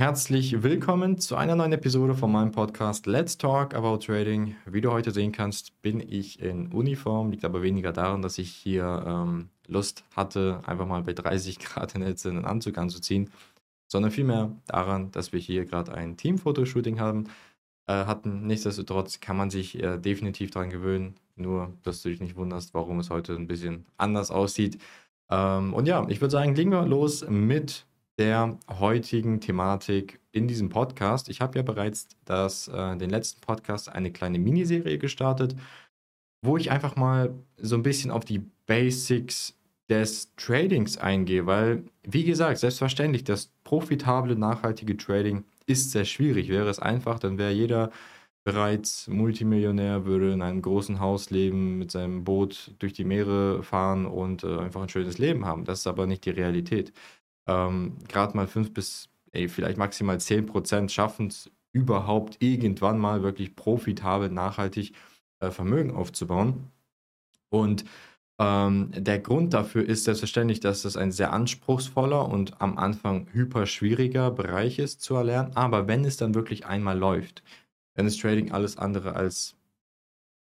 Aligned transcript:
Herzlich 0.00 0.62
willkommen 0.62 1.18
zu 1.18 1.34
einer 1.34 1.56
neuen 1.56 1.72
Episode 1.72 2.14
von 2.14 2.30
meinem 2.30 2.52
Podcast 2.52 3.06
Let's 3.06 3.36
Talk 3.36 3.74
About 3.74 3.96
Trading. 3.96 4.54
Wie 4.64 4.80
du 4.80 4.92
heute 4.92 5.10
sehen 5.10 5.32
kannst, 5.32 5.82
bin 5.82 5.98
ich 5.98 6.40
in 6.40 6.70
Uniform, 6.70 7.32
liegt 7.32 7.44
aber 7.44 7.62
weniger 7.62 7.92
daran, 7.92 8.22
dass 8.22 8.38
ich 8.38 8.48
hier 8.48 9.02
ähm, 9.04 9.48
Lust 9.66 10.04
hatte, 10.14 10.60
einfach 10.66 10.86
mal 10.86 11.02
bei 11.02 11.14
30 11.14 11.58
Grad 11.58 11.96
in 11.96 12.02
Hitze 12.02 12.28
einen 12.28 12.44
Anzug 12.44 12.78
anzuziehen, 12.78 13.28
sondern 13.88 14.12
vielmehr 14.12 14.52
daran, 14.68 15.10
dass 15.10 15.32
wir 15.32 15.40
hier 15.40 15.64
gerade 15.64 15.92
ein 15.92 16.16
Teamfotoshooting 16.16 17.00
haben, 17.00 17.24
äh, 17.88 17.92
hatten. 17.92 18.46
Nichtsdestotrotz 18.46 19.18
kann 19.18 19.36
man 19.36 19.50
sich 19.50 19.82
äh, 19.82 19.98
definitiv 19.98 20.52
daran 20.52 20.70
gewöhnen, 20.70 21.16
nur 21.34 21.72
dass 21.82 22.02
du 22.02 22.10
dich 22.10 22.20
nicht 22.20 22.36
wunderst, 22.36 22.72
warum 22.72 23.00
es 23.00 23.10
heute 23.10 23.34
ein 23.34 23.48
bisschen 23.48 23.84
anders 23.96 24.30
aussieht. 24.30 24.80
Ähm, 25.28 25.74
und 25.74 25.88
ja, 25.88 26.06
ich 26.08 26.20
würde 26.20 26.30
sagen, 26.30 26.54
legen 26.54 26.70
wir 26.70 26.86
los 26.86 27.28
mit 27.28 27.84
der 28.18 28.58
heutigen 28.68 29.40
Thematik 29.40 30.20
in 30.32 30.48
diesem 30.48 30.68
Podcast. 30.68 31.28
Ich 31.28 31.40
habe 31.40 31.58
ja 31.58 31.62
bereits 31.62 32.08
das, 32.24 32.68
äh, 32.68 32.96
den 32.96 33.10
letzten 33.10 33.40
Podcast 33.40 33.88
eine 33.88 34.12
kleine 34.12 34.38
Miniserie 34.38 34.98
gestartet, 34.98 35.56
wo 36.42 36.56
ich 36.56 36.70
einfach 36.70 36.96
mal 36.96 37.34
so 37.56 37.76
ein 37.76 37.82
bisschen 37.82 38.10
auf 38.10 38.24
die 38.24 38.42
Basics 38.66 39.54
des 39.88 40.34
Tradings 40.36 40.98
eingehe, 40.98 41.46
weil, 41.46 41.84
wie 42.02 42.24
gesagt, 42.24 42.58
selbstverständlich, 42.58 43.24
das 43.24 43.50
profitable, 43.64 44.36
nachhaltige 44.36 44.96
Trading 44.96 45.44
ist 45.66 45.92
sehr 45.92 46.04
schwierig. 46.04 46.48
Wäre 46.48 46.68
es 46.68 46.78
einfach, 46.78 47.18
dann 47.18 47.38
wäre 47.38 47.52
jeder 47.52 47.90
bereits 48.44 49.08
Multimillionär, 49.08 50.06
würde 50.06 50.32
in 50.32 50.42
einem 50.42 50.62
großen 50.62 51.00
Haus 51.00 51.30
leben, 51.30 51.78
mit 51.78 51.90
seinem 51.90 52.24
Boot 52.24 52.74
durch 52.78 52.94
die 52.94 53.04
Meere 53.04 53.62
fahren 53.62 54.06
und 54.06 54.44
äh, 54.44 54.58
einfach 54.58 54.82
ein 54.82 54.88
schönes 54.88 55.18
Leben 55.18 55.44
haben. 55.44 55.64
Das 55.64 55.80
ist 55.80 55.86
aber 55.86 56.06
nicht 56.06 56.24
die 56.24 56.30
Realität 56.30 56.92
ähm, 57.48 57.96
gerade 58.08 58.36
mal 58.36 58.46
5 58.46 58.72
bis 58.72 59.08
ey, 59.32 59.48
vielleicht 59.48 59.78
maximal 59.78 60.20
10 60.20 60.46
Prozent 60.46 60.92
schaffen 60.92 61.28
es 61.28 61.50
überhaupt 61.72 62.42
irgendwann 62.42 62.98
mal 62.98 63.22
wirklich 63.22 63.56
profitabel, 63.56 64.30
nachhaltig 64.30 64.92
äh, 65.40 65.50
Vermögen 65.50 65.94
aufzubauen. 65.94 66.70
Und 67.50 67.84
ähm, 68.38 68.90
der 68.94 69.18
Grund 69.18 69.52
dafür 69.54 69.86
ist 69.86 70.04
selbstverständlich, 70.04 70.60
dass 70.60 70.82
das 70.82 70.96
ein 70.96 71.12
sehr 71.12 71.32
anspruchsvoller 71.32 72.28
und 72.28 72.60
am 72.60 72.78
Anfang 72.78 73.28
hyper 73.32 73.66
schwieriger 73.66 74.30
Bereich 74.30 74.78
ist 74.78 75.02
zu 75.02 75.14
erlernen. 75.14 75.52
Aber 75.56 75.88
wenn 75.88 76.04
es 76.04 76.16
dann 76.16 76.34
wirklich 76.34 76.66
einmal 76.66 76.98
läuft, 76.98 77.42
dann 77.94 78.06
ist 78.06 78.20
Trading 78.20 78.52
alles 78.52 78.76
andere 78.76 79.14
als 79.14 79.56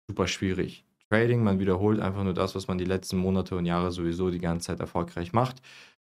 super 0.08 0.26
schwierig. 0.26 0.84
Trading, 1.10 1.44
man 1.44 1.58
wiederholt 1.58 2.00
einfach 2.00 2.24
nur 2.24 2.34
das, 2.34 2.54
was 2.54 2.68
man 2.68 2.78
die 2.78 2.84
letzten 2.84 3.18
Monate 3.18 3.56
und 3.56 3.66
Jahre 3.66 3.92
sowieso 3.92 4.30
die 4.30 4.38
ganze 4.38 4.68
Zeit 4.68 4.80
erfolgreich 4.80 5.32
macht 5.32 5.60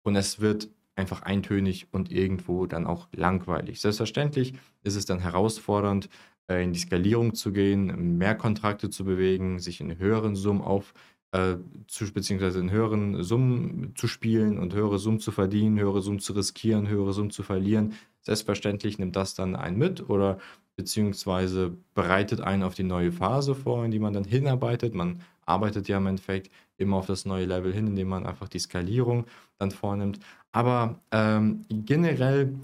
und 0.04 0.16
es 0.16 0.40
wird 0.40 0.68
einfach 0.96 1.22
eintönig 1.22 1.88
und 1.90 2.12
irgendwo 2.12 2.66
dann 2.66 2.86
auch 2.86 3.08
langweilig. 3.14 3.80
Selbstverständlich 3.80 4.54
ist 4.82 4.96
es 4.96 5.06
dann 5.06 5.18
herausfordernd, 5.18 6.08
äh, 6.48 6.62
in 6.62 6.72
die 6.72 6.78
Skalierung 6.78 7.34
zu 7.34 7.52
gehen, 7.52 8.16
mehr 8.18 8.34
Kontrakte 8.34 8.90
zu 8.90 9.04
bewegen, 9.04 9.58
sich 9.58 9.80
in 9.80 9.98
höheren 9.98 10.36
Summen 10.36 10.60
auf 10.60 10.94
äh, 11.32 11.56
zu, 11.88 12.12
beziehungsweise 12.12 12.60
in 12.60 12.70
höheren 12.70 13.22
Summen 13.24 13.92
zu 13.96 14.06
spielen 14.06 14.58
und 14.58 14.72
höhere 14.72 14.98
Summen 14.98 15.18
zu 15.18 15.32
verdienen, 15.32 15.78
höhere 15.80 16.00
Summen 16.00 16.20
zu 16.20 16.32
riskieren, 16.32 16.88
höhere 16.88 17.12
Summen 17.12 17.30
zu 17.30 17.42
verlieren. 17.42 17.94
Selbstverständlich 18.20 18.98
nimmt 18.98 19.16
das 19.16 19.34
dann 19.34 19.56
einen 19.56 19.76
mit 19.76 20.08
oder 20.08 20.38
beziehungsweise 20.76 21.76
bereitet 21.94 22.40
einen 22.40 22.62
auf 22.62 22.74
die 22.74 22.84
neue 22.84 23.10
Phase 23.12 23.54
vor, 23.54 23.84
in 23.84 23.90
die 23.90 23.98
man 23.98 24.12
dann 24.12 24.24
hinarbeitet. 24.24 24.94
Man 24.94 25.22
arbeitet 25.46 25.88
ja 25.88 25.98
im 25.98 26.06
Endeffekt 26.06 26.50
immer 26.76 26.96
auf 26.96 27.06
das 27.06 27.24
neue 27.24 27.46
Level 27.46 27.72
hin, 27.72 27.86
indem 27.86 28.08
man 28.08 28.26
einfach 28.26 28.48
die 28.48 28.58
Skalierung 28.58 29.26
dann 29.58 29.70
vornimmt. 29.70 30.18
Aber 30.52 31.00
ähm, 31.10 31.64
generell 31.68 32.54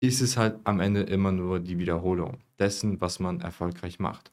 ist 0.00 0.20
es 0.20 0.36
halt 0.36 0.58
am 0.64 0.80
Ende 0.80 1.02
immer 1.02 1.32
nur 1.32 1.60
die 1.60 1.78
Wiederholung 1.78 2.38
dessen, 2.58 3.00
was 3.00 3.18
man 3.18 3.40
erfolgreich 3.40 3.98
macht. 3.98 4.30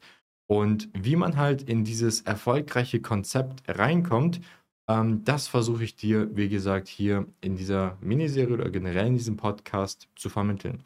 Und 0.47 0.89
wie 0.93 1.15
man 1.15 1.37
halt 1.37 1.63
in 1.63 1.83
dieses 1.83 2.21
erfolgreiche 2.21 3.01
Konzept 3.01 3.63
reinkommt, 3.67 4.41
ähm, 4.87 5.23
das 5.23 5.47
versuche 5.47 5.83
ich 5.83 5.95
dir, 5.95 6.35
wie 6.35 6.49
gesagt, 6.49 6.87
hier 6.87 7.25
in 7.41 7.55
dieser 7.55 7.97
Miniserie 8.01 8.53
oder 8.53 8.69
generell 8.69 9.07
in 9.07 9.17
diesem 9.17 9.37
Podcast 9.37 10.07
zu 10.15 10.29
vermitteln. 10.29 10.83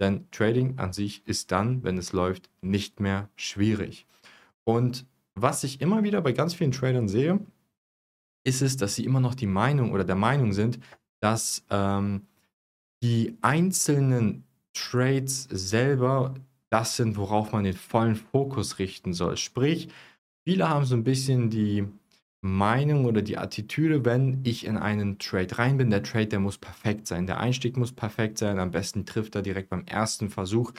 Denn 0.00 0.26
Trading 0.32 0.78
an 0.78 0.92
sich 0.92 1.26
ist 1.26 1.52
dann, 1.52 1.84
wenn 1.84 1.98
es 1.98 2.12
läuft, 2.12 2.50
nicht 2.62 3.00
mehr 3.00 3.28
schwierig. 3.36 4.06
Und 4.64 5.06
was 5.34 5.64
ich 5.64 5.80
immer 5.80 6.02
wieder 6.02 6.20
bei 6.20 6.32
ganz 6.32 6.54
vielen 6.54 6.72
Tradern 6.72 7.08
sehe, 7.08 7.40
ist 8.44 8.62
es, 8.62 8.76
dass 8.76 8.94
sie 8.94 9.04
immer 9.04 9.20
noch 9.20 9.34
die 9.34 9.46
Meinung 9.46 9.92
oder 9.92 10.04
der 10.04 10.16
Meinung 10.16 10.52
sind, 10.52 10.78
dass 11.20 11.64
ähm, 11.70 12.26
die 13.02 13.36
einzelnen 13.40 14.44
Trades 14.74 15.44
selber 15.50 16.34
das 16.70 16.96
sind, 16.96 17.16
worauf 17.16 17.52
man 17.52 17.64
den 17.64 17.74
vollen 17.74 18.16
Fokus 18.16 18.78
richten 18.78 19.12
soll. 19.12 19.36
Sprich, 19.36 19.88
viele 20.44 20.68
haben 20.68 20.84
so 20.84 20.96
ein 20.96 21.04
bisschen 21.04 21.48
die 21.48 21.86
Meinung 22.42 23.06
oder 23.06 23.22
die 23.22 23.38
Attitüde, 23.38 24.04
wenn 24.04 24.40
ich 24.44 24.66
in 24.66 24.76
einen 24.76 25.18
Trade 25.18 25.58
rein 25.58 25.78
bin, 25.78 25.90
der 25.90 26.02
Trade, 26.02 26.26
der 26.26 26.40
muss 26.40 26.58
perfekt 26.58 27.06
sein, 27.06 27.26
der 27.26 27.40
Einstieg 27.40 27.76
muss 27.76 27.92
perfekt 27.92 28.36
sein, 28.38 28.58
am 28.58 28.70
besten 28.70 29.06
trifft 29.06 29.34
er 29.34 29.42
direkt 29.42 29.70
beim 29.70 29.84
ersten 29.86 30.28
Versuch. 30.28 30.72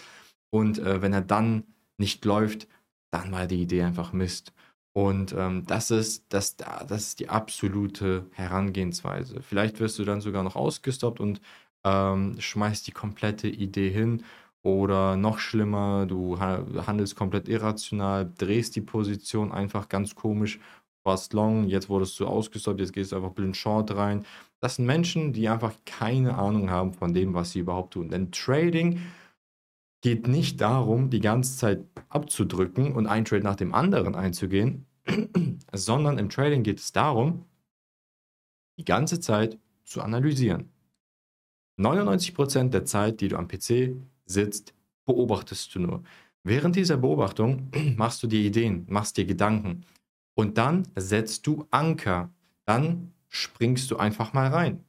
Und 0.52 0.78
äh, 0.78 1.02
wenn 1.02 1.14
er 1.14 1.22
dann 1.22 1.64
nicht 1.98 2.24
läuft, 2.24 2.68
dann 3.16 3.32
war 3.32 3.48
die 3.48 3.62
Idee 3.62 3.84
einfach 3.84 4.14
Mist. 4.14 4.54
Und 4.94 5.34
ähm, 5.38 5.64
das, 5.66 5.92
ist, 5.92 6.26
das, 6.30 6.56
das 6.56 7.08
ist 7.08 7.20
die 7.20 7.30
absolute 7.30 8.26
Herangehensweise. 8.32 9.42
Vielleicht 9.42 9.80
wirst 9.80 10.00
du 10.00 10.06
dann 10.06 10.22
sogar 10.22 10.44
noch 10.44 10.56
ausgestoppt 10.56 11.20
und 11.20 11.42
ähm, 11.86 12.36
schmeißt 12.40 12.88
die 12.88 12.92
komplette 12.92 13.48
Idee 13.48 13.90
hin. 13.90 14.24
Oder 14.64 15.16
noch 15.16 15.38
schlimmer, 15.38 16.08
du 16.08 16.40
handelst 16.40 17.16
komplett 17.16 17.48
irrational, 17.48 18.32
drehst 18.36 18.76
die 18.76 18.82
Position 18.82 19.52
einfach 19.52 19.90
ganz 19.90 20.16
komisch, 20.16 20.60
warst 21.04 21.34
long, 21.34 21.66
jetzt 21.66 21.88
wurdest 21.88 22.20
du 22.20 22.26
ausgestoppt, 22.26 22.80
jetzt 22.80 22.94
gehst 22.94 23.12
du 23.12 23.18
einfach 23.18 23.34
blind 23.34 23.56
short 23.56 23.96
rein. 23.96 24.26
Das 24.62 24.78
sind 24.78 24.88
Menschen, 24.88 25.34
die 25.34 25.50
einfach 25.50 25.74
keine 25.86 26.36
Ahnung 26.36 26.72
haben 26.72 26.94
von 26.94 27.14
dem, 27.14 27.36
was 27.36 27.52
sie 27.52 27.60
überhaupt 27.60 27.94
tun. 27.94 28.10
Denn 28.10 28.32
Trading 28.32 29.00
geht 30.06 30.28
nicht 30.28 30.62
darum, 30.62 31.10
die 31.10 31.20
ganze 31.20 31.58
Zeit 31.58 31.84
abzudrücken 32.10 32.94
und 32.94 33.08
ein 33.08 33.26
Trade 33.26 33.44
nach 33.44 33.56
dem 33.56 33.74
anderen 33.74 34.14
einzugehen, 34.14 34.86
sondern 35.74 36.20
im 36.20 36.30
Trading 36.30 36.62
geht 36.62 36.80
es 36.80 36.92
darum, 36.92 37.46
die 38.78 38.86
ganze 38.86 39.20
Zeit 39.20 39.58
zu 39.84 40.04
analysieren. 40.04 40.70
99% 41.80 42.70
der 42.70 42.86
Zeit, 42.86 43.20
die 43.20 43.30
du 43.30 43.36
am 43.36 43.48
PC 43.48 43.96
sitzt, 44.28 44.76
beobachtest 45.06 45.74
du 45.74 45.80
nur. 45.80 46.04
Während 46.44 46.76
dieser 46.76 46.98
Beobachtung 46.98 47.72
machst 47.98 48.22
du 48.22 48.28
dir 48.28 48.42
Ideen, 48.42 48.86
machst 48.88 49.18
dir 49.18 49.26
Gedanken 49.26 49.86
und 50.36 50.60
dann 50.60 50.88
setzt 50.96 51.48
du 51.48 51.66
Anker. 51.72 52.30
Dann 52.66 53.12
springst 53.28 53.90
du 53.90 53.98
einfach 53.98 54.34
mal 54.34 54.50
rein 54.50 54.84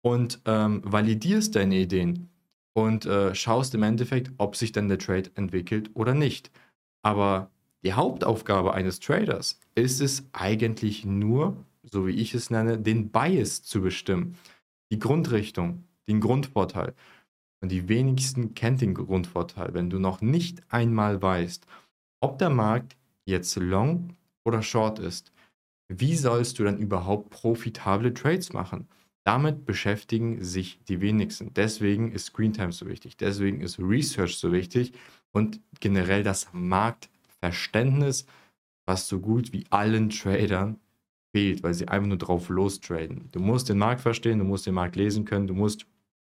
und 0.00 0.40
ähm, 0.44 0.80
validierst 0.84 1.56
deine 1.56 1.74
Ideen 1.74 2.29
und 2.72 3.06
äh, 3.06 3.34
schaust 3.34 3.74
im 3.74 3.82
Endeffekt, 3.82 4.32
ob 4.38 4.56
sich 4.56 4.72
dann 4.72 4.88
der 4.88 4.98
Trade 4.98 5.30
entwickelt 5.34 5.90
oder 5.94 6.14
nicht. 6.14 6.50
Aber 7.02 7.50
die 7.82 7.94
Hauptaufgabe 7.94 8.74
eines 8.74 9.00
Traders 9.00 9.58
ist 9.74 10.00
es 10.00 10.24
eigentlich 10.32 11.04
nur, 11.04 11.56
so 11.82 12.06
wie 12.06 12.12
ich 12.12 12.34
es 12.34 12.50
nenne, 12.50 12.78
den 12.78 13.10
Bias 13.10 13.62
zu 13.62 13.80
bestimmen. 13.80 14.36
Die 14.92 14.98
Grundrichtung, 14.98 15.84
den 16.08 16.20
Grundvorteil. 16.20 16.94
Und 17.62 17.70
die 17.72 17.88
wenigsten 17.88 18.54
kennt 18.54 18.80
den 18.80 18.94
Grundvorteil, 18.94 19.74
wenn 19.74 19.90
du 19.90 19.98
noch 19.98 20.20
nicht 20.20 20.62
einmal 20.72 21.20
weißt, 21.20 21.66
ob 22.20 22.38
der 22.38 22.50
Markt 22.50 22.96
jetzt 23.26 23.56
long 23.56 24.16
oder 24.44 24.62
short 24.62 24.98
ist. 24.98 25.32
Wie 25.88 26.16
sollst 26.16 26.58
du 26.58 26.64
dann 26.64 26.78
überhaupt 26.78 27.30
profitable 27.30 28.14
Trades 28.14 28.52
machen? 28.52 28.88
Damit 29.24 29.66
beschäftigen 29.66 30.42
sich 30.42 30.82
die 30.84 31.00
wenigsten. 31.00 31.52
Deswegen 31.54 32.12
ist 32.12 32.26
Screentime 32.26 32.72
so 32.72 32.86
wichtig. 32.86 33.16
Deswegen 33.16 33.60
ist 33.60 33.78
Research 33.78 34.36
so 34.36 34.52
wichtig 34.52 34.92
und 35.32 35.60
generell 35.80 36.22
das 36.22 36.48
Marktverständnis, 36.52 38.26
was 38.86 39.08
so 39.08 39.20
gut 39.20 39.52
wie 39.52 39.64
allen 39.70 40.10
Tradern 40.10 40.80
fehlt, 41.32 41.62
weil 41.62 41.74
sie 41.74 41.88
einfach 41.88 42.08
nur 42.08 42.18
drauf 42.18 42.48
lostraden. 42.48 43.28
Du 43.32 43.40
musst 43.40 43.68
den 43.68 43.78
Markt 43.78 44.00
verstehen, 44.00 44.38
du 44.38 44.44
musst 44.44 44.66
den 44.66 44.74
Markt 44.74 44.96
lesen 44.96 45.24
können, 45.24 45.46
du 45.46 45.54
musst 45.54 45.86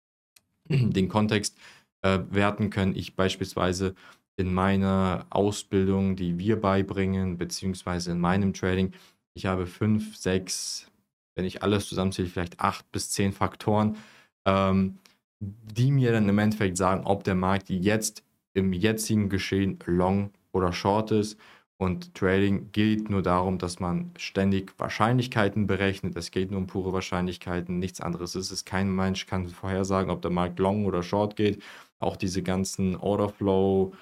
den 0.69 1.07
Kontext 1.07 1.57
äh, 2.01 2.19
werten 2.29 2.69
können. 2.69 2.95
Ich 2.95 3.15
beispielsweise 3.15 3.95
in 4.37 4.53
meiner 4.53 5.25
Ausbildung, 5.29 6.15
die 6.15 6.39
wir 6.39 6.59
beibringen, 6.59 7.37
beziehungsweise 7.37 8.11
in 8.11 8.19
meinem 8.19 8.53
Trading, 8.53 8.93
ich 9.33 9.45
habe 9.45 9.67
fünf, 9.67 10.15
sechs, 10.15 10.89
wenn 11.35 11.45
ich 11.45 11.63
alles 11.63 11.87
zusammenzähle, 11.87 12.27
vielleicht 12.27 12.59
acht 12.59 12.91
bis 12.91 13.11
zehn 13.11 13.31
Faktoren, 13.33 13.97
ähm, 14.45 14.97
die 15.39 15.91
mir 15.91 16.11
dann 16.11 16.27
im 16.27 16.37
Endeffekt 16.37 16.77
sagen, 16.77 17.05
ob 17.05 17.23
der 17.23 17.35
Markt 17.35 17.69
jetzt 17.69 18.23
im 18.53 18.73
jetzigen 18.73 19.29
Geschehen 19.29 19.79
long 19.85 20.31
oder 20.51 20.73
short 20.73 21.11
ist. 21.11 21.37
Und 21.77 22.13
Trading 22.13 22.73
geht 22.73 23.09
nur 23.09 23.21
darum, 23.21 23.57
dass 23.57 23.79
man 23.79 24.11
ständig 24.17 24.77
Wahrscheinlichkeiten 24.77 25.65
berechnet. 25.65 26.17
Es 26.17 26.29
geht 26.29 26.51
nur 26.51 26.59
um 26.59 26.67
pure 26.67 26.91
Wahrscheinlichkeiten, 26.91 27.79
nichts 27.79 28.01
anderes 28.01 28.35
ist 28.35 28.51
es. 28.51 28.65
Kein 28.65 28.93
Mensch 28.93 29.27
kann 29.27 29.47
vorhersagen, 29.47 30.11
ob 30.11 30.21
der 30.21 30.31
Markt 30.31 30.59
long 30.59 30.85
oder 30.85 31.03
short 31.03 31.37
geht. 31.37 31.63
Auch 31.99 32.17
diese 32.17 32.43
ganzen 32.43 32.97
Orderflow, 32.97 33.93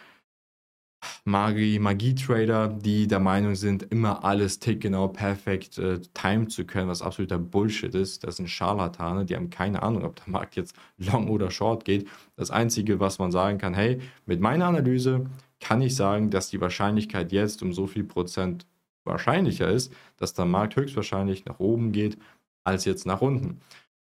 Magie, 1.25 1.79
Magie-Trader, 1.79 2.69
die 2.69 3.07
der 3.07 3.19
Meinung 3.19 3.55
sind, 3.55 3.83
immer 3.83 4.23
alles 4.23 4.59
tickgenau 4.59 5.07
perfekt 5.09 5.77
äh, 5.77 5.99
timen 6.13 6.49
zu 6.49 6.65
können, 6.65 6.89
was 6.89 7.01
absoluter 7.01 7.37
Bullshit 7.37 7.93
ist. 7.93 8.23
Das 8.23 8.37
sind 8.37 8.49
Scharlatane, 8.49 9.25
die 9.25 9.35
haben 9.35 9.49
keine 9.49 9.83
Ahnung, 9.83 10.03
ob 10.03 10.15
der 10.15 10.29
Markt 10.29 10.55
jetzt 10.55 10.75
long 10.97 11.29
oder 11.29 11.51
short 11.51 11.85
geht. 11.85 12.07
Das 12.35 12.51
Einzige, 12.51 12.99
was 12.99 13.19
man 13.19 13.31
sagen 13.31 13.57
kann, 13.57 13.73
hey, 13.73 13.99
mit 14.25 14.39
meiner 14.39 14.65
Analyse 14.65 15.25
kann 15.59 15.81
ich 15.81 15.95
sagen, 15.95 16.29
dass 16.29 16.49
die 16.49 16.61
Wahrscheinlichkeit 16.61 17.31
jetzt 17.31 17.61
um 17.61 17.73
so 17.73 17.87
viel 17.87 18.03
Prozent 18.03 18.65
wahrscheinlicher 19.03 19.69
ist, 19.69 19.93
dass 20.17 20.33
der 20.33 20.45
Markt 20.45 20.75
höchstwahrscheinlich 20.75 21.45
nach 21.45 21.59
oben 21.59 21.91
geht, 21.91 22.17
als 22.63 22.85
jetzt 22.85 23.05
nach 23.05 23.21
unten. 23.21 23.61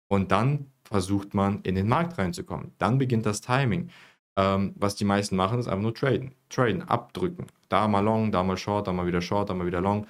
Und 0.09 0.33
dann 0.33 0.67
versucht 0.85 1.35
man 1.35 1.61
in 1.63 1.75
den 1.75 1.89
Markt 1.89 2.19
reinzukommen. 2.19 2.73
Dann 2.79 2.99
beginnt 2.99 3.27
das 3.27 3.41
Timing. 3.41 3.91
Ähm, 4.37 4.75
was 4.77 4.97
die 4.97 5.05
meisten 5.05 5.37
machen, 5.37 5.59
ist 5.59 5.69
einfach 5.69 5.83
nur 5.83 5.95
traden. 5.95 6.35
Traden, 6.49 6.83
abdrücken. 6.83 7.47
Da 7.69 7.87
mal 7.89 8.01
long, 8.01 8.33
da 8.33 8.43
mal 8.43 8.57
short, 8.57 8.87
da 8.87 8.93
mal 8.93 9.07
wieder 9.07 9.21
short, 9.21 9.51
da 9.51 9.55
mal 9.55 9.67
wieder 9.67 9.81
long. 9.81 10.07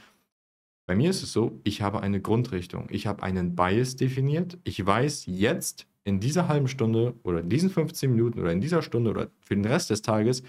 Bei 0.87 0.94
mir 0.94 1.11
ist 1.11 1.23
es 1.23 1.32
so, 1.32 1.61
ich 1.65 1.82
habe 1.82 2.00
eine 2.00 2.21
Grundrichtung. 2.21 2.88
Ich 2.91 3.06
habe 3.06 3.23
einen 3.23 3.55
Bias 3.56 3.97
definiert. 3.97 4.59
Ich 4.65 4.85
weiß 4.85 5.25
jetzt 5.26 5.87
in 6.05 6.21
dieser 6.21 6.49
halben 6.49 6.69
Stunde 6.69 7.15
oder 7.23 7.41
in 7.41 7.49
diesen 7.49 7.71
15 7.71 8.11
Minuten 8.11 8.41
oder 8.41 8.53
in 8.53 8.61
dieser 8.61 8.82
Stunde 8.82 9.11
oder 9.11 9.29
für 9.41 9.55
den 9.55 9.65
Rest 9.65 9.91
des 9.91 10.03
Tages 10.03 10.43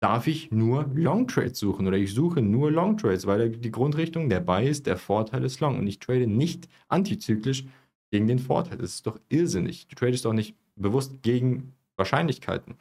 darf 0.00 0.26
ich 0.26 0.50
nur 0.50 0.88
Long 0.94 1.26
Trades 1.26 1.58
suchen 1.58 1.86
oder 1.86 1.98
ich 1.98 2.14
suche 2.14 2.40
nur 2.40 2.70
Long 2.70 2.96
Trades, 2.96 3.26
weil 3.26 3.50
die 3.50 3.70
Grundrichtung, 3.70 4.28
der 4.28 4.40
Bias, 4.40 4.82
der 4.82 4.96
Vorteil 4.96 5.44
ist 5.44 5.60
Long 5.60 5.78
und 5.78 5.86
ich 5.86 5.98
trade 5.98 6.26
nicht 6.26 6.68
antizyklisch 6.88 7.66
gegen 8.10 8.26
den 8.26 8.38
Vorteil. 8.38 8.78
Das 8.78 8.94
ist 8.94 9.06
doch 9.06 9.20
irrsinnig. 9.28 9.88
Du 9.88 9.96
tradest 9.96 10.24
doch 10.24 10.32
nicht 10.32 10.56
bewusst 10.76 11.22
gegen 11.22 11.74
Wahrscheinlichkeiten. 12.00 12.74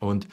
Und 0.00 0.26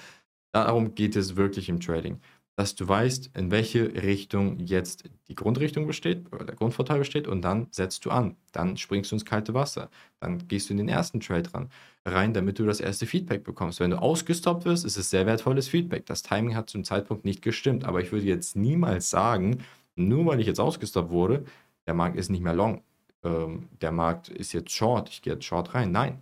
darum 0.52 0.96
geht 0.96 1.16
es 1.16 1.36
wirklich 1.36 1.70
im 1.70 1.80
Trading, 1.80 2.20
dass 2.56 2.74
du 2.74 2.88
weißt, 2.88 3.32
in 3.38 3.52
welche 3.52 3.94
Richtung 4.02 4.58
jetzt 4.58 5.04
die 5.28 5.36
Grundrichtung 5.36 5.86
besteht 5.86 6.34
oder 6.34 6.46
der 6.46 6.56
Grundvorteil 6.56 6.98
besteht 6.98 7.28
und 7.28 7.44
dann 7.44 7.68
setzt 7.70 8.04
du 8.06 8.10
an. 8.10 8.36
Dann 8.52 8.78
springst 8.78 9.12
du 9.12 9.16
ins 9.16 9.26
kalte 9.26 9.54
Wasser. 9.54 9.92
Dann 10.20 10.48
gehst 10.48 10.70
du 10.70 10.74
in 10.74 10.78
den 10.78 10.90
ersten 10.90 11.20
Trade 11.20 11.54
ran, 11.54 11.70
rein, 12.06 12.34
damit 12.34 12.58
du 12.58 12.66
das 12.66 12.80
erste 12.80 13.06
Feedback 13.06 13.44
bekommst. 13.44 13.80
Wenn 13.80 13.92
du 13.92 14.02
ausgestoppt 14.02 14.66
wirst, 14.66 14.86
ist 14.86 14.98
es 14.98 15.12
sehr 15.12 15.28
wertvolles 15.28 15.68
Feedback. 15.68 16.08
Das 16.08 16.24
Timing 16.24 16.56
hat 16.56 16.70
zum 16.70 16.84
Zeitpunkt 16.84 17.26
nicht 17.26 17.44
gestimmt, 17.44 17.86
aber 17.86 18.02
ich 18.02 18.12
würde 18.12 18.26
jetzt 18.26 18.56
niemals 18.56 19.12
sagen, 19.12 19.64
nur 19.96 20.26
weil 20.26 20.40
ich 20.40 20.48
jetzt 20.48 20.60
ausgestoppt 20.60 21.12
wurde, 21.12 21.46
der 21.86 21.94
Markt 21.94 22.18
ist 22.18 22.30
nicht 22.30 22.44
mehr 22.44 22.56
long. 22.56 22.82
Ähm, 23.24 23.68
der 23.82 23.92
Markt 23.92 24.30
ist 24.30 24.54
jetzt 24.54 24.72
short, 24.72 25.10
ich 25.10 25.22
gehe 25.22 25.34
jetzt 25.34 25.46
short 25.46 25.74
rein. 25.74 25.92
Nein, 25.92 26.22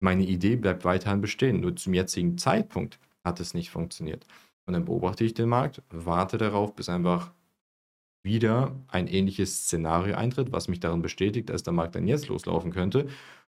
meine 0.00 0.24
Idee 0.24 0.56
bleibt 0.56 0.84
weiterhin 0.84 1.20
bestehen. 1.20 1.60
Nur 1.60 1.76
zum 1.76 1.94
jetzigen 1.94 2.38
Zeitpunkt 2.38 2.98
hat 3.24 3.40
es 3.40 3.54
nicht 3.54 3.70
funktioniert. 3.70 4.26
Und 4.66 4.74
dann 4.74 4.84
beobachte 4.84 5.24
ich 5.24 5.34
den 5.34 5.48
Markt, 5.48 5.82
warte 5.90 6.38
darauf, 6.38 6.74
bis 6.74 6.88
einfach 6.88 7.32
wieder 8.22 8.76
ein 8.88 9.06
ähnliches 9.06 9.64
Szenario 9.64 10.16
eintritt, 10.16 10.52
was 10.52 10.68
mich 10.68 10.80
darin 10.80 11.02
bestätigt, 11.02 11.48
dass 11.50 11.62
der 11.62 11.72
Markt 11.72 11.94
dann 11.94 12.06
jetzt 12.06 12.28
loslaufen 12.28 12.72
könnte. 12.72 13.08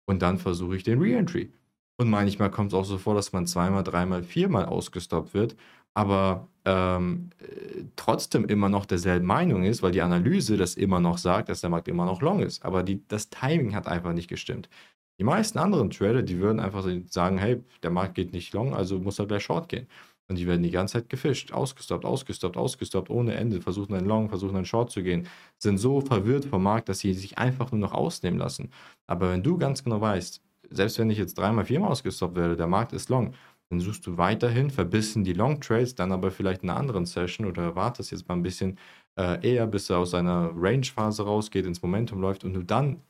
Und 0.05 0.21
dann 0.21 0.38
versuche 0.38 0.75
ich 0.75 0.83
den 0.83 0.99
Reentry. 0.99 1.51
Und 1.97 2.09
manchmal 2.09 2.49
kommt 2.49 2.71
es 2.71 2.73
auch 2.73 2.85
so 2.85 2.97
vor, 2.97 3.13
dass 3.13 3.33
man 3.33 3.45
zweimal, 3.45 3.83
dreimal, 3.83 4.23
viermal 4.23 4.65
ausgestoppt 4.65 5.33
wird, 5.33 5.55
aber 5.93 6.47
ähm, 6.65 7.29
äh, 7.39 7.83
trotzdem 7.95 8.45
immer 8.45 8.69
noch 8.69 8.85
derselben 8.85 9.25
Meinung 9.25 9.63
ist, 9.63 9.83
weil 9.83 9.91
die 9.91 10.01
Analyse 10.01 10.57
das 10.57 10.75
immer 10.75 10.99
noch 10.99 11.17
sagt, 11.17 11.49
dass 11.49 11.61
der 11.61 11.69
Markt 11.69 11.88
immer 11.88 12.05
noch 12.05 12.21
long 12.21 12.39
ist. 12.39 12.63
Aber 12.63 12.83
die, 12.83 13.05
das 13.07 13.29
Timing 13.29 13.75
hat 13.75 13.88
einfach 13.88 14.13
nicht 14.13 14.29
gestimmt. 14.29 14.69
Die 15.19 15.23
meisten 15.23 15.59
anderen 15.59 15.89
Trader, 15.91 16.23
die 16.23 16.39
würden 16.39 16.59
einfach 16.59 16.87
sagen, 17.07 17.37
hey, 17.37 17.63
der 17.83 17.91
Markt 17.91 18.15
geht 18.15 18.33
nicht 18.33 18.53
long, 18.53 18.73
also 18.73 18.99
muss 18.99 19.19
er 19.19 19.27
gleich 19.27 19.43
short 19.43 19.69
gehen. 19.69 19.87
Und 20.27 20.37
die 20.37 20.47
werden 20.47 20.63
die 20.63 20.71
ganze 20.71 20.93
Zeit 20.93 21.09
gefischt, 21.09 21.51
ausgestoppt, 21.51 22.05
ausgestoppt, 22.05 22.55
ausgestoppt, 22.55 23.09
ohne 23.09 23.35
Ende, 23.35 23.61
versuchen 23.61 23.93
einen 23.93 24.07
Long, 24.07 24.29
versuchen 24.29 24.55
einen 24.55 24.65
Short 24.65 24.89
zu 24.89 25.03
gehen, 25.03 25.27
sind 25.57 25.77
so 25.77 25.99
verwirrt 25.99 26.45
vom 26.45 26.63
Markt, 26.63 26.87
dass 26.87 26.99
sie 26.99 27.13
sich 27.13 27.37
einfach 27.37 27.71
nur 27.71 27.81
noch 27.81 27.93
ausnehmen 27.93 28.39
lassen. 28.39 28.71
Aber 29.07 29.29
wenn 29.31 29.43
du 29.43 29.57
ganz 29.57 29.83
genau 29.83 29.99
weißt, 29.99 30.41
selbst 30.69 30.97
wenn 30.99 31.09
ich 31.09 31.17
jetzt 31.17 31.37
dreimal, 31.37 31.65
viermal 31.65 31.91
ausgestoppt 31.91 32.35
werde, 32.37 32.55
der 32.55 32.67
Markt 32.67 32.93
ist 32.93 33.09
long, 33.09 33.33
dann 33.69 33.81
suchst 33.81 34.07
du 34.07 34.17
weiterhin 34.17 34.69
verbissen 34.69 35.23
die 35.25 35.33
Long 35.33 35.59
Trades, 35.59 35.95
dann 35.95 36.11
aber 36.13 36.31
vielleicht 36.31 36.63
in 36.63 36.69
einer 36.69 36.79
anderen 36.79 37.05
Session 37.05 37.45
oder 37.45 37.75
wartest 37.75 38.11
jetzt 38.11 38.27
mal 38.29 38.35
ein 38.35 38.43
bisschen 38.43 38.77
äh, 39.17 39.45
eher, 39.45 39.67
bis 39.67 39.89
er 39.89 39.99
aus 39.99 40.11
seiner 40.11 40.51
Range-Phase 40.55 41.23
rausgeht, 41.23 41.65
ins 41.65 41.81
Momentum 41.81 42.21
läuft 42.21 42.43
und 42.43 42.53
du 42.53 42.63
dann 42.63 43.01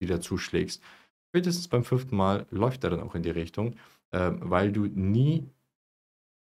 wieder 0.00 0.20
zuschlägst 0.20 0.82
spätestens 1.34 1.66
beim 1.66 1.82
fünften 1.82 2.14
Mal 2.14 2.46
läuft 2.50 2.84
er 2.84 2.90
dann 2.90 3.00
auch 3.00 3.16
in 3.16 3.24
die 3.24 3.30
Richtung, 3.30 3.74
äh, 4.12 4.30
weil 4.38 4.70
du 4.70 4.86
nie 4.86 5.50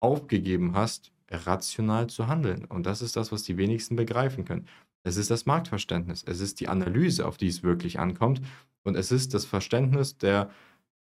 aufgegeben 0.00 0.75
hast, 0.75 1.12
rational 1.31 2.08
zu 2.08 2.26
handeln. 2.26 2.64
Und 2.64 2.87
das 2.87 3.00
ist 3.00 3.14
das, 3.14 3.31
was 3.31 3.44
die 3.44 3.56
wenigsten 3.56 3.94
begreifen 3.94 4.44
können. 4.44 4.66
Es 5.04 5.16
ist 5.16 5.31
das 5.31 5.46
Marktverständnis, 5.46 6.25
es 6.26 6.40
ist 6.40 6.58
die 6.58 6.66
Analyse, 6.66 7.25
auf 7.25 7.37
die 7.37 7.46
es 7.46 7.62
wirklich 7.62 8.00
ankommt 8.00 8.40
und 8.82 8.96
es 8.96 9.12
ist 9.12 9.32
das 9.32 9.44
Verständnis 9.44 10.19
der 10.19 10.50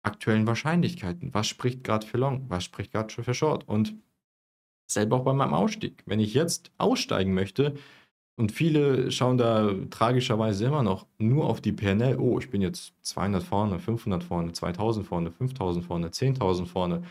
aktuellen 0.04 0.46
Wahrscheinlichkeiten. 0.46 1.34
Was 1.34 1.48
spricht 1.48 1.84
gerade 1.84 2.06
für 2.06 2.20
Long, 2.20 2.46
was 2.50 2.64
spricht 2.64 2.92
gerade 2.92 3.12
für 3.12 3.34
Short? 3.34 3.68
Und 3.68 3.96
selber 4.88 5.16
auch 5.16 5.24
bei 5.24 5.34
meinem 5.34 5.56
Ausstieg. 5.56 6.04
Wenn 6.06 6.20
ich 6.20 6.36
jetzt 6.36 6.72
aussteigen 6.78 7.34
möchte, 7.34 7.74
und 8.42 8.52
viele 8.52 9.12
schauen 9.12 9.38
da 9.38 9.72
tragischerweise 9.92 10.66
immer 10.66 10.82
noch 10.82 11.06
nur 11.20 11.46
auf 11.46 11.62
die 11.62 11.72
PNL. 11.72 12.18
Oh, 12.18 12.40
ich 12.40 12.50
bin 12.50 12.64
jetzt 12.64 12.92
200 13.04 13.44
vorne, 13.44 13.78
500 13.78 14.24
vorne, 14.24 14.52
2000 14.52 15.06
vorne, 15.06 15.32
5000 15.32 15.86
vorne, 15.86 16.08
10.000 16.08 16.66
vorne. 16.66 17.04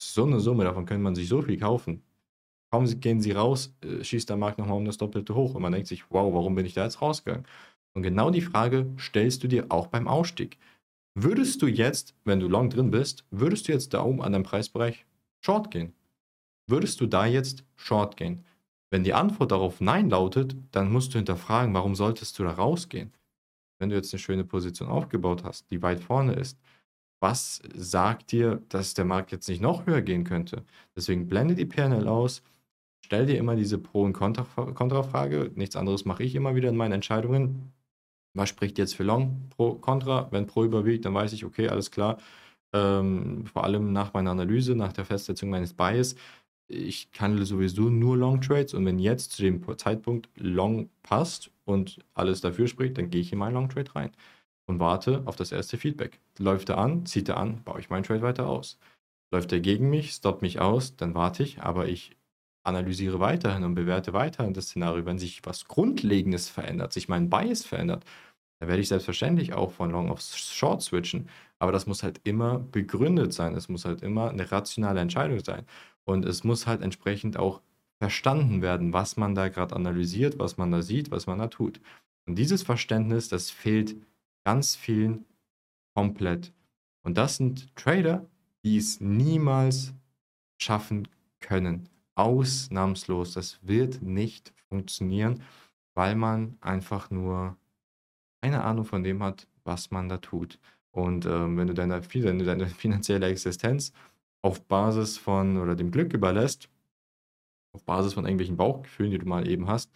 So 0.00 0.24
eine 0.24 0.38
Summe, 0.38 0.62
davon 0.62 0.86
könnte 0.86 1.02
man 1.02 1.16
sich 1.16 1.26
so 1.26 1.42
viel 1.42 1.58
kaufen. 1.58 2.04
Kaum 2.70 2.84
gehen 3.00 3.20
sie 3.20 3.32
raus, 3.32 3.74
äh, 3.82 4.04
schießt 4.04 4.30
der 4.30 4.36
Markt 4.36 4.58
nochmal 4.58 4.76
um 4.76 4.84
das 4.84 4.96
Doppelte 4.96 5.34
hoch 5.34 5.56
und 5.56 5.62
man 5.62 5.72
denkt 5.72 5.88
sich, 5.88 6.08
wow, 6.10 6.32
warum 6.32 6.54
bin 6.54 6.66
ich 6.66 6.74
da 6.74 6.84
jetzt 6.84 7.02
rausgegangen? 7.02 7.46
Und 7.96 8.04
genau 8.04 8.30
die 8.30 8.40
Frage 8.40 8.86
stellst 8.96 9.42
du 9.42 9.48
dir 9.48 9.66
auch 9.70 9.88
beim 9.88 10.06
Ausstieg. 10.06 10.56
Würdest 11.16 11.62
du 11.62 11.66
jetzt, 11.66 12.14
wenn 12.24 12.38
du 12.38 12.46
long 12.46 12.70
drin 12.70 12.92
bist, 12.92 13.24
würdest 13.32 13.66
du 13.66 13.72
jetzt 13.72 13.92
da 13.92 14.04
oben 14.04 14.22
an 14.22 14.30
deinem 14.30 14.44
Preisbereich 14.44 15.04
short 15.40 15.72
gehen? 15.72 15.94
Würdest 16.68 17.00
du 17.00 17.06
da 17.06 17.26
jetzt 17.26 17.64
short 17.74 18.16
gehen? 18.16 18.44
Wenn 18.90 19.04
die 19.04 19.14
Antwort 19.14 19.50
darauf 19.52 19.80
Nein 19.80 20.10
lautet, 20.10 20.56
dann 20.72 20.92
musst 20.92 21.14
du 21.14 21.18
hinterfragen, 21.18 21.74
warum 21.74 21.94
solltest 21.94 22.38
du 22.38 22.44
da 22.44 22.52
rausgehen? 22.52 23.12
Wenn 23.78 23.90
du 23.90 23.96
jetzt 23.96 24.12
eine 24.12 24.20
schöne 24.20 24.44
Position 24.44 24.88
aufgebaut 24.88 25.44
hast, 25.44 25.70
die 25.70 25.82
weit 25.82 26.00
vorne 26.00 26.34
ist, 26.34 26.58
was 27.20 27.62
sagt 27.74 28.32
dir, 28.32 28.62
dass 28.68 28.94
der 28.94 29.04
Markt 29.04 29.32
jetzt 29.32 29.48
nicht 29.48 29.60
noch 29.62 29.86
höher 29.86 30.02
gehen 30.02 30.24
könnte? 30.24 30.64
Deswegen 30.94 31.28
blende 31.28 31.54
die 31.54 31.64
PNL 31.64 32.08
aus, 32.08 32.42
stell 33.04 33.26
dir 33.26 33.38
immer 33.38 33.56
diese 33.56 33.78
Pro- 33.78 34.04
und 34.04 34.12
Kontra-Frage. 34.12 35.50
Nichts 35.54 35.76
anderes 35.76 36.04
mache 36.04 36.22
ich 36.24 36.34
immer 36.34 36.54
wieder 36.54 36.68
in 36.68 36.76
meinen 36.76 36.92
Entscheidungen. 36.92 37.72
Was 38.34 38.50
spricht 38.50 38.78
jetzt 38.78 38.94
für 38.94 39.04
Long, 39.04 39.48
Pro, 39.50 39.74
Contra? 39.76 40.28
Wenn 40.30 40.46
Pro 40.46 40.64
überwiegt, 40.64 41.04
dann 41.06 41.14
weiß 41.14 41.32
ich, 41.32 41.44
okay, 41.44 41.68
alles 41.68 41.90
klar. 41.90 42.18
Ähm, 42.74 43.46
vor 43.46 43.64
allem 43.64 43.92
nach 43.92 44.12
meiner 44.12 44.32
Analyse, 44.32 44.74
nach 44.74 44.92
der 44.92 45.06
Festsetzung 45.06 45.48
meines 45.50 45.72
Bias, 45.72 46.16
ich 46.68 47.08
handle 47.18 47.44
sowieso 47.46 47.90
nur 47.90 48.16
Long 48.16 48.40
Trades 48.40 48.74
und 48.74 48.84
wenn 48.86 48.98
jetzt 48.98 49.32
zu 49.32 49.42
dem 49.42 49.62
Zeitpunkt 49.78 50.28
Long 50.36 50.90
passt 51.02 51.50
und 51.64 51.98
alles 52.14 52.40
dafür 52.40 52.68
spricht, 52.68 52.98
dann 52.98 53.10
gehe 53.10 53.20
ich 53.20 53.32
in 53.32 53.38
meinen 53.38 53.54
Long 53.54 53.68
Trade 53.68 53.94
rein 53.94 54.12
und 54.66 54.80
warte 54.80 55.22
auf 55.26 55.36
das 55.36 55.52
erste 55.52 55.78
Feedback. 55.78 56.20
Läuft 56.38 56.68
er 56.70 56.78
an, 56.78 57.06
zieht 57.06 57.28
er 57.28 57.36
an, 57.38 57.62
baue 57.64 57.80
ich 57.80 57.90
meinen 57.90 58.02
Trade 58.02 58.22
weiter 58.22 58.48
aus. 58.48 58.78
Läuft 59.32 59.52
er 59.52 59.60
gegen 59.60 59.90
mich, 59.90 60.12
stoppt 60.12 60.42
mich 60.42 60.60
aus, 60.60 60.96
dann 60.96 61.14
warte 61.14 61.42
ich, 61.42 61.60
aber 61.62 61.88
ich 61.88 62.16
analysiere 62.64 63.20
weiterhin 63.20 63.64
und 63.64 63.74
bewerte 63.74 64.12
weiterhin 64.12 64.54
das 64.54 64.66
Szenario. 64.66 65.06
Wenn 65.06 65.18
sich 65.18 65.42
was 65.44 65.66
Grundlegendes 65.66 66.48
verändert, 66.48 66.92
sich 66.92 67.08
mein 67.08 67.30
Bias 67.30 67.64
verändert, 67.64 68.04
dann 68.60 68.68
werde 68.68 68.82
ich 68.82 68.88
selbstverständlich 68.88 69.52
auch 69.54 69.72
von 69.72 69.90
Long 69.90 70.10
auf 70.10 70.20
Short 70.22 70.82
switchen. 70.82 71.28
Aber 71.58 71.72
das 71.72 71.86
muss 71.86 72.02
halt 72.02 72.20
immer 72.24 72.58
begründet 72.58 73.32
sein. 73.32 73.54
Es 73.54 73.68
muss 73.68 73.84
halt 73.84 74.02
immer 74.02 74.30
eine 74.30 74.50
rationale 74.50 75.00
Entscheidung 75.00 75.42
sein. 75.44 75.66
Und 76.06 76.24
es 76.24 76.44
muss 76.44 76.66
halt 76.66 76.82
entsprechend 76.82 77.36
auch 77.36 77.60
verstanden 77.98 78.62
werden, 78.62 78.92
was 78.92 79.16
man 79.16 79.34
da 79.34 79.48
gerade 79.48 79.74
analysiert, 79.74 80.38
was 80.38 80.56
man 80.56 80.70
da 80.70 80.82
sieht, 80.82 81.10
was 81.10 81.26
man 81.26 81.38
da 81.38 81.48
tut. 81.48 81.80
Und 82.26 82.36
dieses 82.36 82.62
Verständnis, 82.62 83.28
das 83.28 83.50
fehlt 83.50 83.96
ganz 84.44 84.76
vielen 84.76 85.24
komplett. 85.94 86.52
Und 87.02 87.18
das 87.18 87.36
sind 87.36 87.74
Trader, 87.76 88.26
die 88.64 88.76
es 88.76 89.00
niemals 89.00 89.94
schaffen 90.58 91.08
können. 91.40 91.88
Ausnahmslos. 92.14 93.34
Das 93.34 93.58
wird 93.62 94.02
nicht 94.02 94.52
funktionieren, 94.68 95.42
weil 95.94 96.14
man 96.14 96.56
einfach 96.60 97.10
nur 97.10 97.56
keine 98.42 98.62
Ahnung 98.64 98.84
von 98.84 99.02
dem 99.02 99.22
hat, 99.22 99.48
was 99.64 99.90
man 99.90 100.08
da 100.08 100.18
tut. 100.18 100.58
Und 100.90 101.26
ähm, 101.26 101.56
wenn, 101.56 101.66
du 101.66 101.74
deine, 101.74 102.00
wenn 102.00 102.38
du 102.38 102.44
deine 102.44 102.66
finanzielle 102.84 103.26
Existenz 103.26 103.92
auf 104.46 104.64
Basis 104.66 105.18
von 105.18 105.58
oder 105.58 105.74
dem 105.74 105.90
Glück 105.90 106.12
überlässt 106.12 106.68
auf 107.76 107.84
Basis 107.84 108.14
von 108.14 108.24
irgendwelchen 108.24 108.56
Bauchgefühlen, 108.56 109.12
die 109.12 109.18
du 109.18 109.26
mal 109.26 109.46
eben 109.46 109.68
hast, 109.68 109.92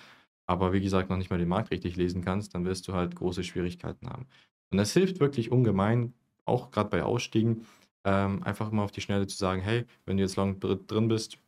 aber 0.47 0.73
wie 0.73 0.81
gesagt 0.81 1.09
noch 1.09 1.17
nicht 1.17 1.31
mal 1.31 1.39
den 1.39 1.49
Markt 1.49 1.71
richtig 1.71 1.97
lesen 1.97 2.23
kannst, 2.23 2.55
dann 2.55 2.65
wirst 2.65 2.87
du 2.87 2.93
halt 2.93 3.17
große 3.17 3.43
Schwierigkeiten 3.43 4.09
haben. 4.09 4.27
Und 4.71 4.79
das 4.79 4.93
hilft 4.93 5.21
wirklich 5.21 5.51
ungemein, 5.51 6.13
auch 6.45 6.71
gerade 6.71 6.91
bei 6.91 7.03
Ausstiegen, 7.03 7.67
ähm, 8.05 8.43
einfach 8.43 8.71
mal 8.71 8.85
auf 8.85 8.93
die 8.93 9.01
Schnelle 9.01 9.27
zu 9.27 9.37
sagen, 9.37 9.63
hey, 9.63 9.87
wenn 10.05 10.17
du 10.17 10.23
jetzt 10.23 10.37
lang 10.37 10.61
drin 10.61 11.09
bist, 11.09 11.39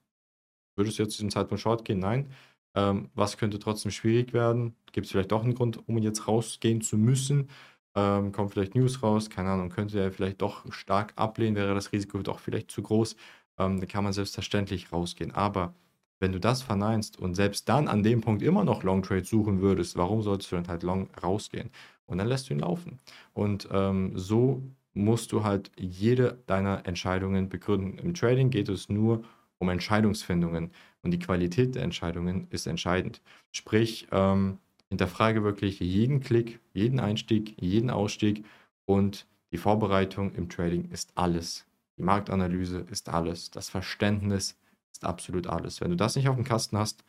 würdest 0.76 0.98
du 0.98 1.02
jetzt 1.02 1.12
zu 1.12 1.18
diesem 1.18 1.30
Zeitpunkt 1.30 1.60
Short 1.60 1.84
gehen? 1.84 1.98
Nein. 1.98 2.30
Ähm, 2.74 3.10
was 3.14 3.36
könnte 3.36 3.58
trotzdem 3.58 3.90
schwierig 3.90 4.32
werden? 4.32 4.74
Gibt 4.92 5.06
es 5.06 5.12
vielleicht 5.12 5.32
doch 5.32 5.44
einen 5.44 5.54
Grund, 5.54 5.86
um 5.86 5.98
jetzt 5.98 6.26
rausgehen 6.26 6.80
zu 6.80 6.96
müssen? 6.96 7.50
Ähm, 7.94 8.32
kommt 8.32 8.52
vielleicht 8.52 8.74
News 8.74 9.02
raus, 9.02 9.28
keine 9.30 9.50
Ahnung, 9.50 9.68
könnte 9.70 10.00
er 10.00 10.12
vielleicht 10.12 10.40
doch 10.40 10.70
stark 10.72 11.12
ablehnen, 11.16 11.56
wäre 11.56 11.74
das 11.74 11.92
Risiko 11.92 12.22
doch 12.22 12.38
vielleicht 12.38 12.70
zu 12.70 12.82
groß. 12.82 13.16
Ähm, 13.58 13.78
dann 13.80 13.88
kann 13.88 14.04
man 14.04 14.12
selbstverständlich 14.12 14.92
rausgehen. 14.92 15.32
Aber 15.32 15.74
wenn 16.20 16.32
du 16.32 16.40
das 16.40 16.62
verneinst 16.62 17.18
und 17.18 17.34
selbst 17.34 17.68
dann 17.68 17.88
an 17.88 18.02
dem 18.02 18.20
Punkt 18.20 18.42
immer 18.42 18.64
noch 18.64 18.82
Long 18.82 19.02
Trade 19.02 19.24
suchen 19.24 19.60
würdest, 19.60 19.96
warum 19.96 20.22
solltest 20.22 20.52
du 20.52 20.56
dann 20.56 20.68
halt 20.68 20.82
long 20.82 21.08
rausgehen? 21.22 21.70
Und 22.06 22.18
dann 22.18 22.28
lässt 22.28 22.48
du 22.48 22.54
ihn 22.54 22.60
laufen. 22.60 23.00
Und 23.34 23.68
ähm, 23.72 24.12
so 24.16 24.62
musst 24.94 25.32
du 25.32 25.44
halt 25.44 25.70
jede 25.78 26.38
deiner 26.46 26.86
Entscheidungen 26.86 27.48
begründen. 27.48 27.98
Im 27.98 28.14
Trading 28.14 28.50
geht 28.50 28.68
es 28.68 28.88
nur 28.88 29.24
um 29.58 29.68
Entscheidungsfindungen 29.68 30.70
und 31.02 31.10
die 31.12 31.18
Qualität 31.18 31.74
der 31.74 31.82
Entscheidungen 31.82 32.46
ist 32.50 32.66
entscheidend. 32.66 33.20
Sprich, 33.52 34.08
ähm, 34.12 34.58
hinterfrage 34.92 35.42
wirklich 35.42 35.80
jeden 35.80 36.20
Klick, 36.20 36.60
jeden 36.74 37.00
Einstieg, 37.00 37.54
jeden 37.58 37.88
Ausstieg 37.88 38.44
und 38.84 39.26
die 39.50 39.56
Vorbereitung 39.56 40.34
im 40.34 40.50
Trading 40.50 40.90
ist 40.90 41.12
alles. 41.14 41.64
Die 41.96 42.02
Marktanalyse 42.02 42.84
ist 42.90 43.08
alles. 43.08 43.50
Das 43.50 43.70
Verständnis 43.70 44.58
ist 44.92 45.04
absolut 45.04 45.46
alles. 45.46 45.80
Wenn 45.80 45.90
du 45.90 45.96
das 45.96 46.14
nicht 46.14 46.28
auf 46.28 46.36
dem 46.36 46.44
Kasten 46.44 46.76
hast, 46.76 47.04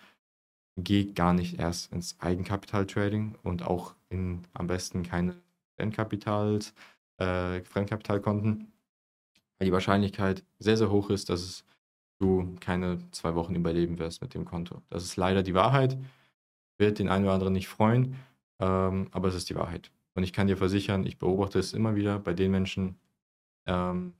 geh 0.78 1.04
gar 1.04 1.34
nicht 1.34 1.60
erst 1.60 1.92
ins 1.92 2.16
Eigenkapital-Trading 2.22 3.36
und 3.44 3.64
auch 3.64 3.96
in 4.10 4.46
am 4.54 4.68
besten 4.68 5.04
keine 5.04 5.36
Fremdkapitals, 5.76 6.74
äh, 7.18 7.62
Fremdkapitalkonten, 7.64 8.72
weil 9.58 9.66
die 9.66 9.74
Wahrscheinlichkeit 9.74 10.42
sehr, 10.58 10.78
sehr 10.78 10.90
hoch 10.90 11.10
ist, 11.10 11.30
dass 11.30 11.66
du 12.20 12.56
keine 12.62 13.00
zwei 13.12 13.36
Wochen 13.36 13.56
überleben 13.56 14.00
wirst 14.00 14.22
mit 14.22 14.34
dem 14.34 14.46
Konto. 14.46 14.82
Das 14.90 15.04
ist 15.04 15.18
leider 15.18 15.44
die 15.44 15.54
Wahrheit. 15.54 15.98
Wird 16.78 17.00
den 17.00 17.10
einen 17.10 17.26
oder 17.26 17.34
anderen 17.34 17.54
nicht 17.54 17.68
freuen, 17.68 18.16
ähm, 18.60 19.08
aber 19.12 19.28
es 19.28 19.36
ist 19.36 19.50
die 19.50 19.56
Wahrheit. 19.56 19.92
Und 20.16 20.24
ich 20.24 20.34
kann 20.34 20.48
dir 20.48 20.58
versichern, 20.58 21.06
ich 21.06 21.18
beobachte 21.18 21.60
es 21.60 21.74
immer 21.74 21.96
wieder 21.96 22.20
bei 22.20 22.34
den 22.34 22.52
Menschen, 22.52 23.00
ähm, 23.68 24.14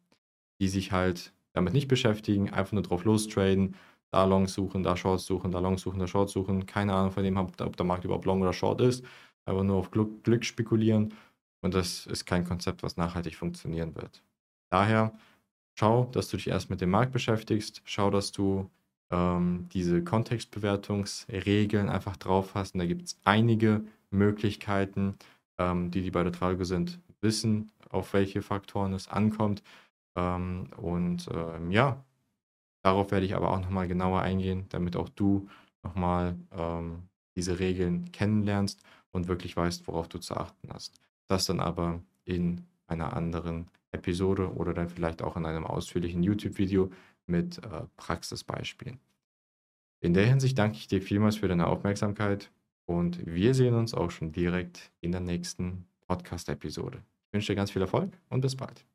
die 0.60 0.68
sich 0.68 0.92
halt 0.92 1.34
damit 1.54 1.74
nicht 1.74 1.88
beschäftigen, 1.88 2.50
einfach 2.50 2.74
nur 2.74 2.84
drauf 2.84 3.06
lostraden, 3.06 3.76
da 4.12 4.26
Longs 4.26 4.54
suchen, 4.54 4.84
da 4.84 4.96
Shorts 4.96 5.26
suchen, 5.26 5.52
da 5.52 5.60
Longs 5.60 5.82
suchen, 5.82 6.00
da 6.00 6.08
Shorts 6.08 6.34
suchen, 6.34 6.66
keine 6.66 6.94
Ahnung 6.94 7.12
von 7.12 7.24
dem, 7.24 7.38
ob 7.38 7.78
der 7.78 7.86
Markt 7.86 8.06
überhaupt 8.06 8.26
Long 8.26 8.42
oder 8.42 8.54
Short 8.54 8.82
ist, 8.82 9.04
einfach 9.46 9.64
nur 9.64 9.78
auf 9.78 9.92
Glück, 9.92 10.24
Glück 10.24 10.46
spekulieren 10.46 11.14
und 11.62 11.74
das 11.74 12.06
ist 12.06 12.26
kein 12.26 12.44
Konzept, 12.44 12.84
was 12.84 12.98
nachhaltig 12.98 13.36
funktionieren 13.36 13.96
wird. 13.96 14.24
Daher 14.72 15.18
schau, 15.78 16.06
dass 16.06 16.30
du 16.30 16.38
dich 16.38 16.48
erst 16.48 16.70
mit 16.70 16.82
dem 16.82 16.90
Markt 16.90 17.12
beschäftigst, 17.12 17.82
schau, 17.86 18.10
dass 18.10 18.32
du 18.32 18.70
ähm, 19.12 19.68
diese 19.74 20.04
Kontextbewertungsregeln 20.04 21.90
einfach 21.90 22.18
drauf 22.18 22.56
hast. 22.56 22.74
Und 22.74 22.80
da 22.80 22.86
gibt 22.86 23.04
es 23.04 23.20
einige 23.24 23.84
Möglichkeiten, 24.10 25.16
ähm, 25.58 25.92
die, 25.92 26.02
die 26.02 26.12
bei 26.12 26.24
der 26.24 26.32
Trage 26.32 26.66
sind, 26.66 27.00
wissen, 27.22 27.72
auf 27.90 28.14
welche 28.14 28.42
Faktoren 28.42 28.94
es 28.94 29.08
ankommt. 29.08 29.64
Ähm, 30.16 30.68
und 30.78 31.30
ähm, 31.34 31.72
ja, 31.72 32.04
darauf 32.84 33.12
werde 33.12 33.26
ich 33.26 33.36
aber 33.36 33.52
auch 33.52 33.60
nochmal 33.60 33.88
genauer 33.88 34.22
eingehen, 34.22 34.66
damit 34.70 34.96
auch 34.96 35.10
du 35.10 35.48
nochmal 35.84 36.36
ähm, 36.52 37.04
diese 37.36 37.60
Regeln 37.60 38.12
kennenlernst 38.12 38.82
und 39.12 39.28
wirklich 39.28 39.56
weißt, 39.56 39.88
worauf 39.88 40.08
du 40.08 40.20
zu 40.20 40.36
achten 40.36 40.70
hast. 40.72 41.00
Das 41.28 41.46
dann 41.46 41.60
aber 41.60 42.02
in 42.26 42.66
einer 42.88 43.14
anderen 43.14 43.68
Episode 43.92 44.54
oder 44.54 44.74
dann 44.74 44.90
vielleicht 44.90 45.22
auch 45.22 45.38
in 45.38 45.46
einem 45.46 45.66
ausführlichen 45.66 46.24
YouTube-Video 46.24 46.92
mit 47.26 47.58
äh, 47.60 47.82
Praxisbeispielen. 47.98 49.00
In 50.00 50.14
der 50.14 50.26
Hinsicht 50.26 50.58
danke 50.58 50.78
ich 50.78 50.88
dir 50.88 51.02
vielmals 51.02 51.38
für 51.38 51.48
deine 51.48 51.68
Aufmerksamkeit 51.68 52.52
und 52.86 53.26
wir 53.26 53.54
sehen 53.54 53.76
uns 53.76 53.94
auch 53.94 54.12
schon 54.12 54.32
direkt 54.32 54.92
in 55.00 55.12
der 55.12 55.22
nächsten 55.22 55.86
Podcast-Episode. 56.08 57.02
Ich 57.28 57.34
wünsche 57.34 57.54
dir 57.54 57.56
ganz 57.56 57.72
viel 57.72 57.82
Erfolg 57.82 58.12
und 58.30 58.42
bis 58.42 58.56
bald. 58.56 58.86